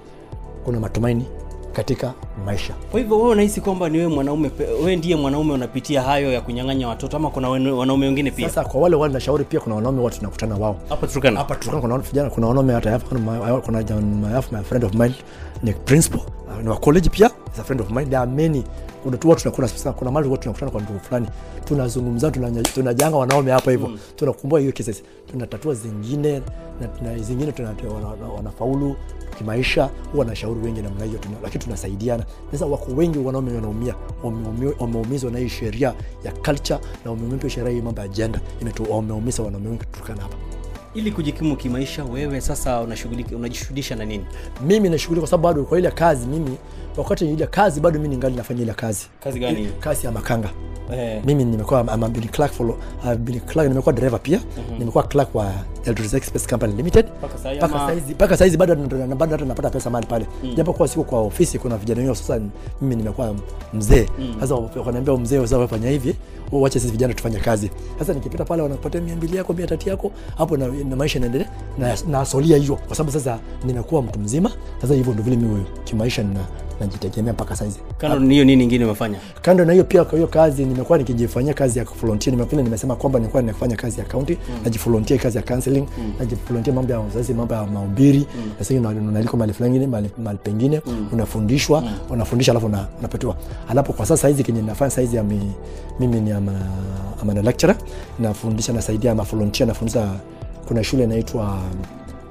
kuna 0.65 0.79
matumaini 0.79 1.25
katika 1.74 2.13
maisha. 2.46 2.74
Kwa 2.92 3.00
hivyo 3.00 3.18
wewe 3.18 3.30
unahisi 3.30 3.62
kwamba 3.62 3.89
ni 3.89 3.98
wewe 3.98 4.10
mwanaume 4.13 4.51
wewe 4.80 4.96
ndiye 4.96 5.15
mwanaume 5.15 5.53
unapitia 5.53 6.01
hayo 6.01 6.32
ya 6.34 6.42
kunyang'anya 6.42 6.88
watoto 6.88 7.18
ama 7.18 7.30
kuna 7.30 7.50
wanaume 7.50 8.06
wengine 8.06 8.32
pia? 8.32 8.50
Sasa 8.50 8.63
kwa 8.70 8.82
wale 8.82 8.96
wale 8.96 9.13
nashauri 9.13 9.44
pia 9.44 9.60
kuna 9.60 9.75
wanaume 9.75 10.01
watu 10.01 10.18
tunakutana 10.18 10.56
wao. 10.56 10.75
Hapa 10.89 11.08
Turkana? 11.08 11.38
Hapa 11.39 11.56
Turkana 11.56 11.82
kuna 11.82 11.98
vijana 11.98 12.30
kuna 12.30 12.48
wanaume 12.48 12.74
hata 12.74 13.00
kuna 13.00 13.20
my, 13.20 14.42
my 14.51 14.63
friend 14.63 14.84
of 14.86 14.94
mine 14.94 15.15
ni 15.63 15.74
principal 15.74 16.22
ni 16.62 16.69
wa 16.69 16.77
college 16.77 17.10
pia? 17.10 17.31
Is 17.53 17.60
a 17.60 17.63
friend 17.63 17.81
of 17.81 17.89
mine. 17.89 18.05
There 18.05 18.17
are 18.19 18.31
many. 18.31 18.63
Kuna 19.03 19.17
tu 19.17 19.29
watu 19.29 19.67
sana, 19.67 19.93
kuna 19.93 20.12
mahali 20.12 20.29
watu 20.31 20.41
tunakutana 20.43 20.72
kwa 20.72 20.81
ndugu 20.81 21.00
fulani. 21.00 21.27
Tunazungumza 21.65 22.31
tunajanga 22.74 23.17
wanaume 23.17 23.51
hapa 23.51 23.72
hivyo. 23.72 23.88
Mm. 23.88 23.98
tunakumbua 24.15 24.60
hiyo 24.60 24.72
cases. 24.72 25.03
Tunatatua 25.31 25.74
zingine 25.74 26.41
na, 26.81 26.89
na 27.12 27.17
zingine 27.17 27.53
wana, 27.93 28.07
wanafaulu 28.36 28.95
kimaisha. 29.38 29.89
Huwa 30.13 30.25
nashauri 30.25 30.60
wengi 30.60 30.81
namna 30.81 31.05
hiyo 31.05 31.19
tuna, 31.19 31.36
lakini 31.43 31.63
tunasaidiana. 31.63 32.25
Sasa 32.51 32.65
wako 32.65 32.91
wengi 32.91 33.19
wanaume 33.19 33.53
wanaumia. 33.55 33.95
Wameumizwa 34.79 35.31
na 35.31 35.39
hii 35.39 35.50
sheria 35.50 35.93
ya 36.24 36.31
culture 36.31 36.79
na 37.05 37.12
wameumizwa 37.12 37.50
sheria 37.50 37.72
hii 37.72 37.81
mambo 37.81 38.01
ya 38.01 38.07
gender. 38.07 38.41
Imetu 38.62 38.91
wameumiza 38.91 39.43
wanaume 39.43 39.69
wengi 39.69 39.86
kutokana 39.86 40.22
hapa 40.22 40.36
ili 40.95 41.12
kujikimu 41.12 41.55
kimaisha 41.55 42.03
wewe 42.03 42.41
sasa 42.41 42.81
unajishughulisha 43.35 43.95
na 43.95 44.05
nini? 44.05 44.25
Mimi 44.67 44.89
nashughulika 44.89 45.21
kwa 45.21 45.29
sababu 45.29 45.43
bado 45.47 45.63
kwa 45.63 45.79
ile 45.79 45.91
kazi 45.91 46.27
mimi 46.27 46.57
wakati 46.97 47.33
ile 47.33 47.47
kazi 47.47 47.79
bado 47.79 48.00
mimi 48.00 48.15
ningali 48.15 48.35
nafanya 48.35 48.62
ile 48.62 48.73
kazi. 48.73 49.07
Kazi 49.23 49.39
gani? 49.39 49.69
Kazi 49.79 50.05
ya 50.05 50.12
makanga. 50.12 50.50
Eh, 50.93 51.21
mimi 51.25 51.45
nimekuwa 51.45 51.81
I'm 51.81 52.12
been 52.13 52.27
clerk 52.29 52.51
for 52.53 52.75
I've 53.05 53.15
been 53.17 53.39
clerk 53.39 53.69
nimekuwa 53.69 53.93
driver 53.93 54.19
pia. 54.21 54.39
Nimekuwa 54.79 55.03
clerk 55.03 55.35
wa 55.35 55.51
Eldridge 55.85 56.17
Express 56.17 56.47
Company 56.47 56.73
Limited. 56.73 57.05
Ama- 57.65 58.38
saizi 58.38 58.57
bado 58.57 58.75
na- 58.75 59.15
bado 59.15 59.31
hata 59.31 59.45
napata 59.45 59.69
pesa 59.69 59.89
mahali 59.89 60.07
pale. 60.07 60.25
Japo 60.55 60.73
kwa 60.73 60.88
siko 60.88 61.03
kwa 61.03 61.19
ofisi 61.21 61.59
kuna 61.59 61.77
vijana 61.77 62.01
wengi 62.01 62.15
sasa 62.15 62.39
mimi 62.81 62.95
nimekuwa 62.95 63.35
mzee. 63.73 64.07
Sasa 64.39 64.55
wakaniambia 64.55 65.17
mzee 65.17 65.41
sasa 65.41 65.57
wafanya 65.57 65.89
hivi 65.89 66.15
wewe 66.51 66.69
sisi 66.69 66.88
vijana 66.88 67.13
tufanye 67.13 67.39
kazi. 67.39 67.71
Sasa 68.00 68.13
nikipita 68.13 68.45
pale 68.45 68.62
wanapatia 68.62 69.01
200 69.01 69.38
yako 69.38 69.53
300 69.53 69.89
yako 69.89 70.12
hapo 70.38 70.57
na, 70.57 70.67
na 70.67 70.95
maisha 70.95 71.15
yanaendelea 71.19 71.47
na 71.77 71.97
nasolia 72.07 72.57
hiyo. 72.57 72.75
Kwa 72.75 72.95
sababu 72.95 73.12
sasa 73.12 73.39
nimekuwa 73.65 74.01
mtu 74.01 74.19
mzima. 74.19 74.51
Sasa 74.81 74.93
hivyo 74.93 75.13
ndio 75.13 75.23
vile 75.25 75.35
mimi 75.38 75.65
kimaisha 75.83 76.23
najitegemea 76.86 77.34
mpaka 77.34 77.56
saizi 77.56 77.80
kando 77.98 78.20
na 78.20 78.32
hiyo 78.32 78.46
nini 78.46 78.62
nyingine 78.63 78.86
umefanya 78.86 79.18
kando 79.42 79.66
na 79.66 79.72
hiyo 79.74 79.84
pia 79.86 80.04
kwa 80.04 80.18
hiyo 80.18 80.28
kazi 80.28 80.66
nimekuwa 80.66 80.98
nikijifanyia 80.98 81.54
kazi 81.54 81.80
ya 81.80 81.86
volunteer 82.02 82.36
nimekuwa 82.36 82.62
nimesema 82.62 82.96
kwamba 82.96 83.20
nilikuwa 83.20 83.42
ninafanya 83.42 83.75
kazi 83.75 84.00
ya 84.00 84.06
county 84.06 84.34
mm. 84.50 84.60
najivolunteer 84.63 85.20
kazi 85.20 85.38
ya 85.38 85.44
counseling 85.44 85.86
mm. 85.98 86.13
najivolunteer 86.20 86.75
mambo 86.75 86.94
ya 86.94 87.00
uzazi 87.00 87.34
mambo 87.34 87.54
ya 87.54 87.66
mahubiri 87.66 88.20
mm. 88.38 88.52
na 88.60 88.66
sasa 88.66 88.80
unaliko 88.90 89.38
mahali 89.38 89.54
fulani 89.54 89.88
mahali 89.88 90.40
pengine 90.44 90.82
mm. 90.86 91.08
unafundishwa 91.12 91.82
mm. 91.82 91.90
unafundisha 92.10 92.52
alafu 92.52 92.66
una- 92.66 92.88
unapatiwa 93.00 93.36
alafu 93.70 93.94
kwa 93.94 94.06
sasa 94.06 94.28
hizi 94.28 94.44
kenye 94.44 94.62
nafanya 94.62 94.92
saizi 94.92 95.16
ya 95.16 95.24
mi, 95.24 95.52
mimi 96.00 96.22
ni 96.22 96.32
ama, 96.32 96.52
ama 97.22 97.34
na 97.34 97.42
lecturer 97.42 97.75
nafundisha 98.20 98.74
nasaidia 98.74 99.12
ama 99.12 99.24
volunteer 99.24 99.68
nafundisha 99.68 100.08
kuna 100.68 100.84
shule 100.84 101.04
inaitwa 101.04 101.60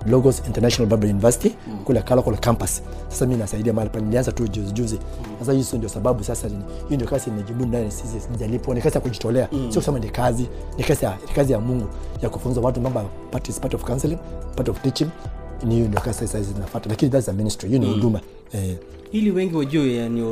Logos 0.07 0.43
International 0.47 0.89
Bible 0.97 1.11
University 1.11 1.55
mm. 1.69 1.85
kule 1.85 2.03
Kalokol 2.03 2.37
campus. 2.39 2.83
Sasa 3.09 3.27
mimi 3.27 3.41
nasaidia 3.41 3.73
mahali 3.73 3.91
pale, 3.91 4.05
nilianza 4.05 4.33
tu 4.33 4.49
juzi 4.49 4.73
juzi. 4.73 4.99
Sasa 5.39 5.53
hiyo 5.53 5.65
ndio 5.73 5.89
sababu 5.89 6.25
sasa 6.25 6.49
ni 6.49 6.55
hiyo 6.55 6.97
ndio 6.97 7.09
kazi 7.09 7.31
nimejibu 7.31 7.91
sisi 7.91 8.21
sijalipwa, 8.21 8.75
ni 8.75 8.81
kazi 8.81 8.95
ya 8.95 9.01
kujitolea. 9.01 9.49
Sio 9.51 9.81
kusema 9.81 9.99
ni 9.99 10.11
kazi, 10.11 10.49
ni 10.79 10.85
kazi 10.85 11.05
ya 11.05 11.17
ni 11.29 11.33
kazi 11.35 11.53
ya 11.53 11.61
Mungu 11.61 11.87
ya 12.23 12.29
kufunza 12.29 12.61
watu 12.61 12.81
mambo 12.81 12.99
ya 12.99 13.05
part 13.33 13.75
of 13.75 13.85
counseling, 13.85 14.19
part 14.57 14.69
of 14.69 14.81
teaching. 14.83 15.09
Ni 15.65 15.75
hiyo 15.75 15.89
ndio 15.89 16.01
kazi 16.01 16.19
sasa 16.19 16.43
zinafuata, 16.43 16.91
lakini 16.91 17.11
that's 17.11 17.29
a 17.29 17.33
ministry, 17.33 17.69
hiyo 17.69 17.81
ni 17.81 17.87
huduma. 17.87 18.21
Eh, 18.53 18.77
ili 19.13 19.31
wengi 19.31 19.55
wajue 19.57 19.95
yani 19.95 20.23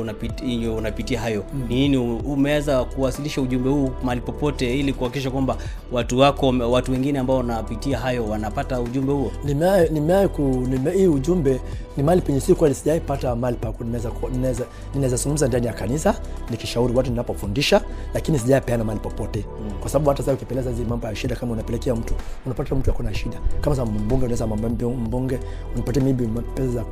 unapitia 0.71 1.19
hayo. 1.21 1.43
Ni 1.69 1.75
nini 1.75 1.97
umeweza 1.97 2.83
kuwasilisha 2.83 3.41
ujumbe 3.41 3.69
huu 3.69 3.91
mahali 4.03 4.21
popote 4.21 4.79
ili 4.79 4.93
kuhakikisha 4.93 5.31
kwamba 5.31 5.57
watu 5.91 6.19
wako 6.19 6.47
watu 6.47 6.91
wengine 6.91 7.19
ambao 7.19 7.37
wanapitia 7.37 7.97
hayo 7.99 8.25
wanapata 8.25 8.81
ujumbe 8.81 9.11
huo? 9.13 9.31
Nimewahi 9.43 9.89
nimewahi 9.89 10.29
nime, 10.41 10.91
hii 10.91 11.07
ujumbe 11.07 11.59
ni 11.97 12.03
mahali 12.03 12.21
penye 12.21 12.39
si 12.39 12.55
sijaipata 12.73 13.35
mahali 13.35 13.57
paku 13.57 13.83
ninaweza 13.83 15.15
zungumza 15.17 15.47
ndani 15.47 15.67
ya 15.67 15.73
kanisa 15.73 16.15
nikishauri 16.49 16.93
watu 16.93 17.09
ninapofundisha 17.09 17.81
lakini 18.13 18.39
sijapeana 18.39 18.83
mahali 18.83 18.99
popote. 19.03 19.45
Mm. 19.61 19.71
kwa 19.79 19.89
sababu 19.89 20.09
hata 20.09 20.23
sasa 20.23 20.33
ukipeleza 20.33 20.69
hizi 20.69 20.83
mambo 20.85 21.07
ya 21.07 21.15
shida 21.15 21.35
kama 21.35 21.53
unapelekea 21.53 21.95
mtu 21.95 22.13
unapata 22.45 22.75
mtu 22.75 22.91
akona 22.91 23.13
shida. 23.13 23.37
Kama 23.61 23.75
za 23.75 23.85
mbunge 23.85 24.25
unaweza 24.25 24.47
mwambia 24.47 24.87
mbunge 25.21 25.39
unapatia 25.75 26.03
maybe 26.03 26.27
pesa 26.55 26.85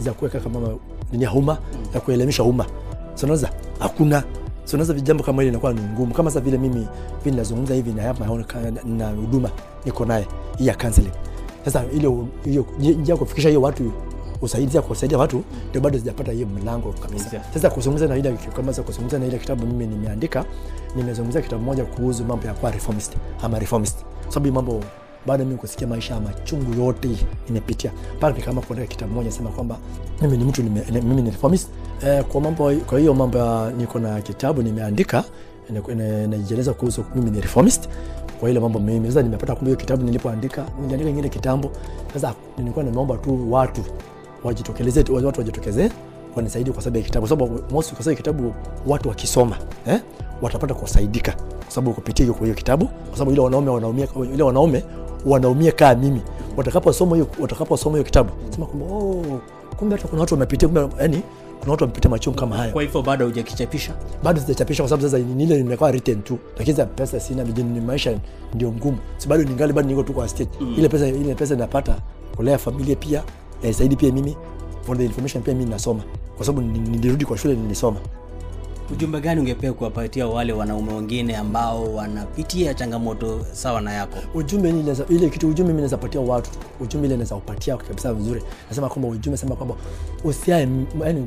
za 0.00 0.12
kuweka 0.12 0.40
kama 0.40 0.60
ya 1.12 1.32
umma 1.32 1.58
ya 1.94 2.00
kuelimisha 2.00 2.42
umma 2.42 2.66
so 3.14 3.26
unaweza 3.26 3.50
hakuna. 3.78 4.22
So 4.64 4.76
vijambo 4.78 5.24
kama 5.24 5.42
hili 5.42 5.50
inakuwa 5.50 5.72
ni 5.72 5.80
ngumu. 5.80 6.14
Kama 6.14 6.30
sasa 6.30 6.40
vile 6.40 6.58
mimi 6.58 6.86
vile 7.24 7.36
nazungumza 7.36 7.74
hivi 7.74 7.92
na 7.92 8.02
hapa 8.02 8.26
na 8.84 9.10
huduma 9.10 9.50
niko 9.84 10.04
naye 10.04 10.26
hii 10.58 10.66
ya 10.66 10.74
counseling. 10.74 11.12
Sasa 11.64 11.84
ile 11.92 12.10
hiyo 12.44 12.66
njia 12.78 13.16
kufikisha 13.16 13.48
hiyo 13.48 13.62
watu 13.62 13.92
usaidia 14.42 14.82
kusaidia 14.82 15.18
watu 15.18 15.42
ndio 15.70 15.80
bado 15.80 15.98
sijapata 15.98 16.32
hiyo 16.32 16.46
mlango 16.46 16.92
kabisa. 16.92 17.30
Kabisa. 17.30 17.52
sasa 17.54 17.70
kuzungumza 17.70 18.06
na 18.06 18.16
ile 18.16 18.32
kama 18.32 18.72
sasa 18.72 18.82
kuzungumza 18.82 19.18
na 19.18 19.26
ile 19.26 19.38
kitabu 19.38 19.66
mimi 19.66 19.86
nimeandika 19.86 20.44
nimezungumza 20.96 21.42
kitabu 21.42 21.62
moja 21.62 21.84
kuhusu 21.84 22.24
mambo 22.24 22.46
ya 22.46 22.54
kuwa 22.54 22.70
reformist 22.70 23.12
ama 23.42 23.58
reformist. 23.58 23.96
Sababu 24.28 24.52
mambo 24.52 24.80
baada 25.26 25.44
mimi 25.44 25.56
kusikia 25.58 25.86
maisha 25.86 26.14
ya 26.14 26.20
machungu 26.20 26.82
yote 26.82 27.08
nimepitia 27.48 27.92
mpaka 28.16 28.36
nikama 28.38 28.60
kuandika 28.60 28.88
kitabu 28.88 29.14
moja 29.14 29.30
sema 29.32 29.50
kwamba 29.50 29.76
mimi 30.22 30.36
ni 30.36 30.44
mtu 30.44 30.62
nime, 30.62 30.82
mimi 30.92 31.22
ni 31.22 31.30
reformist. 31.30 31.68
Eh, 32.06 32.24
kwa 32.24 32.40
mambo 32.40 32.72
kwa 32.86 32.98
hiyo 32.98 33.14
mambo 33.14 33.70
niko 33.70 33.98
na 33.98 34.20
kitabu 34.20 34.62
nimeandika 34.62 35.24
ina- 35.70 35.80
kuhusu 36.72 37.04
mimi 37.14 37.30
ni 37.30 37.40
reformist. 37.40 37.88
Kwa 38.40 38.50
ile 38.50 38.60
mambo 38.60 38.78
mimi 38.80 39.08
sasa 39.08 39.22
nimepata 39.22 39.54
kumbe 39.54 39.70
hiyo 39.70 39.76
kitabu 39.76 40.04
nilipoandika 40.04 40.64
niliandika 40.80 41.10
ingine 41.10 41.28
kitambo. 41.28 41.70
Sasa 42.14 42.34
nilikuwa 42.58 42.84
nimeomba 42.84 43.16
tu 43.16 43.52
watu 43.52 43.80
wajitokeleze 44.44 45.00
watu 45.00 45.40
wajitokeze 45.40 45.90
wanisaidie 46.36 46.72
kwa 46.72 46.82
sababu 46.82 46.98
ya 46.98 47.04
kitabu. 47.04 47.28
Sababu 47.28 47.60
mosi, 47.70 47.94
kwa 47.94 48.04
sababu 48.04 48.16
kitabu 48.16 48.54
watu 48.86 49.08
wakisoma 49.08 49.56
eh, 49.86 50.00
watapata 50.42 50.74
kusaidika. 50.74 51.32
Kwa 51.32 51.70
sababu 51.70 51.92
kupitia 51.94 52.24
hiyo 52.24 52.34
kwa 52.34 52.42
hiyo 52.46 52.54
kitabu 52.56 52.86
kwa 52.86 53.12
sababu 53.18 53.30
ile 53.30 53.40
wanaume 53.40 53.70
wanaumia 53.70 54.08
ile 54.34 54.42
wanaume 54.42 54.84
wanaumia 55.26 55.72
kaa 55.72 55.94
mimi. 55.94 56.20
Watakaposoma 56.56 57.16
hiyo 57.16 57.26
watakaposoma 57.40 57.96
hiyo 57.96 58.04
kitabu 58.04 58.30
sema 58.50 58.66
kwamba 58.66 58.86
oh, 58.94 59.40
kumbe 59.76 59.96
hata 59.96 60.08
kuna 60.08 60.20
watu 60.20 60.34
wamepitia 60.34 60.68
kumbe 60.68 60.88
yani 61.00 61.22
kuna 61.60 61.70
watu 61.72 61.84
wamepitia 61.84 62.10
machungu 62.10 62.38
kama 62.38 62.56
haya 62.56 62.72
kwa 62.72 62.82
hivyo 62.82 63.02
bado 63.02 63.24
hujakichapisha? 63.26 63.94
Bado 64.22 64.40
sijachapisha 64.40 64.82
kwa 64.82 64.90
sababu 64.90 65.08
sasa 65.08 65.18
ni 65.18 65.44
ile 65.44 65.56
nimekuwa 65.56 65.90
written 65.90 66.22
tu 66.22 66.38
lakini 66.58 66.76
sasa 66.76 66.86
pesa 66.88 67.20
sina 67.20 67.44
mjini 67.44 67.70
ni 67.70 67.80
maisha 67.80 68.18
ndio 68.54 68.72
ngumu. 68.72 68.98
Si 69.16 69.28
bado 69.28 69.44
ningali 69.44 69.72
bado 69.72 69.88
niko 69.88 70.02
tu 70.02 70.12
kwa 70.12 70.28
stage. 70.28 70.50
Mm. 70.60 70.74
ile 70.78 70.88
pesa 70.88 71.08
ile 71.08 71.34
pesa 71.34 71.56
napata 71.56 71.96
kulea 72.36 72.58
familia 72.58 72.96
pia 72.96 73.22
yanisaidi 73.62 73.96
pia 73.96 74.12
mimi 74.12 74.36
for 74.82 74.98
the 74.98 75.04
information 75.04 75.42
pia 75.42 75.54
mimi 75.54 75.70
nasoma. 75.70 76.02
Kwa 76.36 76.46
sababu 76.46 76.66
nilirudi 76.68 77.24
kwa 77.24 77.38
shule 77.38 77.54
nilisoma 77.54 77.96
ujumbe 78.92 79.20
gani 79.20 79.40
ungepea 79.40 79.72
kuwapatia 79.72 80.26
wale 80.26 80.52
wanaume 80.52 80.92
wengine 80.94 81.36
ambao 81.36 81.94
wanapitia 81.94 82.74
changamoto 82.74 83.40
sawa 83.52 83.80
na 83.80 83.92
yako? 83.92 84.18
Ujumbe 84.34 84.72
ni 84.72 84.94
ile 85.08 85.28
kitu 85.30 85.48
ujumbe 85.48 85.72
mimi 85.72 85.76
naweza 85.76 85.96
patia 85.96 86.20
watu 86.20 86.50
ujumbe 86.80 87.06
ile 87.08 87.16
naweza 87.16 87.34
kupatia 87.34 87.76
kabisa 87.76 88.14
vizuri. 88.14 88.42
Nasema 88.68 88.88
kwamba 88.88 89.08
ujumbe 89.08 89.36
sema 89.36 89.56
kwamba 89.56 89.74
usiae 90.24 90.68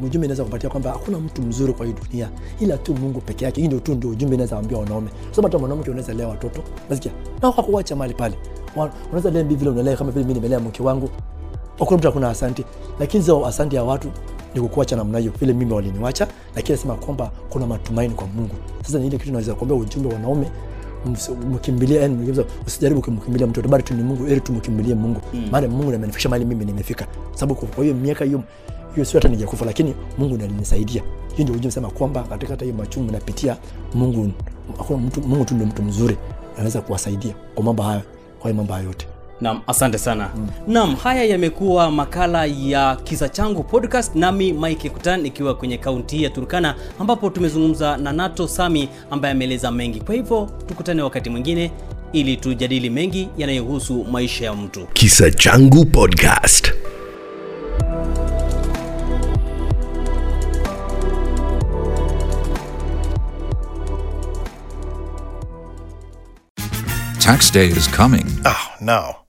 ujumbe 0.03 0.27
naweza 0.27 0.43
kupatia 0.43 0.69
kwamba 0.69 0.91
hakuna 0.91 1.17
mtu 1.19 1.41
mzuri 1.41 1.73
kwa 1.73 1.85
hii 1.85 1.93
dunia 1.93 2.29
ila 2.59 2.77
tu 2.77 2.93
Mungu 2.95 3.21
peke 3.21 3.45
yake. 3.45 3.61
Hii 3.61 3.67
ndio 3.67 3.79
tu 3.79 3.95
ndio 3.95 4.09
ujumbe 4.09 4.37
naweza 4.37 4.57
ambia 4.57 4.77
wanaume. 4.77 5.09
Sababu 5.31 5.47
hata 5.47 5.57
mwanamke 5.57 5.91
unaweza 5.91 6.13
lea 6.13 6.27
watoto 6.27 6.61
nasikia 6.89 7.11
na 7.41 7.51
kwa 7.51 7.83
mahali 7.95 8.13
pale. 8.13 8.35
Unaweza 9.07 9.31
lea 9.31 9.43
bibi 9.43 9.55
vile 9.55 9.69
unalea 9.71 9.97
kama 9.97 10.11
vile 10.11 10.25
mimi 10.25 10.33
nimelea 10.33 10.59
mke 10.59 10.83
wangu. 10.83 11.09
Hakuna 11.79 11.97
mtu 11.97 12.07
hakuna 12.07 12.29
asanti. 12.29 12.65
Lakini 12.99 13.23
zao 13.23 13.45
asanti 13.47 13.75
ya 13.75 13.83
watu 13.83 14.11
ni 14.55 14.61
kukuacha 14.61 14.95
namna 14.95 15.19
hiyo. 15.19 15.31
Vile 15.39 15.53
mimi 15.53 15.73
waliniwacha 15.73 16.27
lakini 16.55 16.75
nasema 16.77 16.95
kwamba 16.95 17.31
kuna 17.49 17.67
matumaini 17.67 18.13
kwa 18.13 18.27
mungu. 18.27 18.55
Sasa 18.83 18.99
ni 18.99 19.07
ile 19.07 19.17
kitu 19.17 19.31
naweza 19.31 19.53
kuambia 19.55 19.77
ujumbe 19.77 20.13
wanaume 20.13 20.51
mkimbilie 21.51 22.01
yani 22.01 22.43
usijaribu 22.67 23.01
kumkimbilia 23.01 23.47
mtoto 23.47 23.69
bali 23.69 23.83
tu 23.83 23.93
ni 23.93 24.03
mungu 24.03 24.27
ili 24.27 24.41
tumkimbilie 24.41 24.95
mungu. 24.95 25.21
Maana 25.51 25.67
mungu 25.67 25.89
amenifikisha 25.89 26.29
mahali 26.29 26.45
mimi 26.45 26.65
nimefika. 26.65 27.07
Sababu 27.35 27.55
kwa- 27.55 27.83
hiyo 27.83 27.95
miaka 27.95 28.25
hiyo 28.25 28.43
hiyo 28.95 29.05
sio 29.05 29.19
hata 29.19 29.29
nijakufa 29.29 29.65
lakini 29.65 29.93
mungu 30.17 30.33
ndiye 30.35 30.49
alinisaidia. 30.49 31.01
Hiyo 31.35 31.43
ndio 31.43 31.55
ujumbe 31.55 31.71
sema 31.71 31.89
kwamba 31.89 32.23
katika 32.23 32.53
hata 32.53 32.65
hiyo 32.65 32.77
machungu 32.77 33.11
napitia 33.11 33.57
mungu 33.93 34.31
hakuna 34.77 34.99
mtu 34.99 35.21
mungu 35.21 35.45
tu 35.45 35.53
ndio 35.55 35.67
mtu 35.67 35.81
mzuri 35.83 36.17
anaweza 36.55 36.81
kuwasaidia 36.81 37.33
kwa 37.55 37.63
mambo 37.63 37.83
haya 37.83 38.01
kwa 38.39 38.53
mambo 38.53 38.73
haya 38.73 38.85
yote 38.85 39.07
Naam, 39.41 39.61
asante 39.67 39.97
sana. 39.97 40.29
Mm. 40.35 40.47
Naam, 40.67 40.95
haya 40.95 41.23
yamekuwa 41.23 41.91
makala 41.91 42.45
ya 42.45 42.95
Kisa 42.95 43.29
Changu 43.29 43.63
podcast, 43.63 44.15
nami 44.15 44.53
Mike 44.53 44.89
Kutan 44.89 45.25
ikiwa 45.25 45.55
kwenye 45.55 45.77
kaunti 45.77 46.17
hii 46.17 46.23
ya 46.23 46.29
Turkana, 46.29 46.75
ambapo 46.99 47.29
tumezungumza 47.29 47.97
na 47.97 48.13
Nato 48.13 48.47
Sami 48.47 48.89
ambaye 49.11 49.31
ameeleza 49.31 49.71
mengi. 49.71 50.01
Kwa 50.01 50.15
hivyo 50.15 50.49
tukutane 50.67 51.01
wakati 51.01 51.29
mwingine 51.29 51.71
ili 52.13 52.37
tujadili 52.37 52.89
mengi 52.89 53.29
yanayohusu 53.37 54.03
maisha 54.11 54.45
ya 54.45 54.53
mtu. 54.53 54.87
Kisa 54.93 55.31
Changu 55.31 55.85
Podcast. 55.85 56.71
Tax 67.19 67.51
day 67.51 67.67
is 67.67 67.87
coming. 67.87 68.25
Oh, 68.45 68.67
no. 68.81 69.28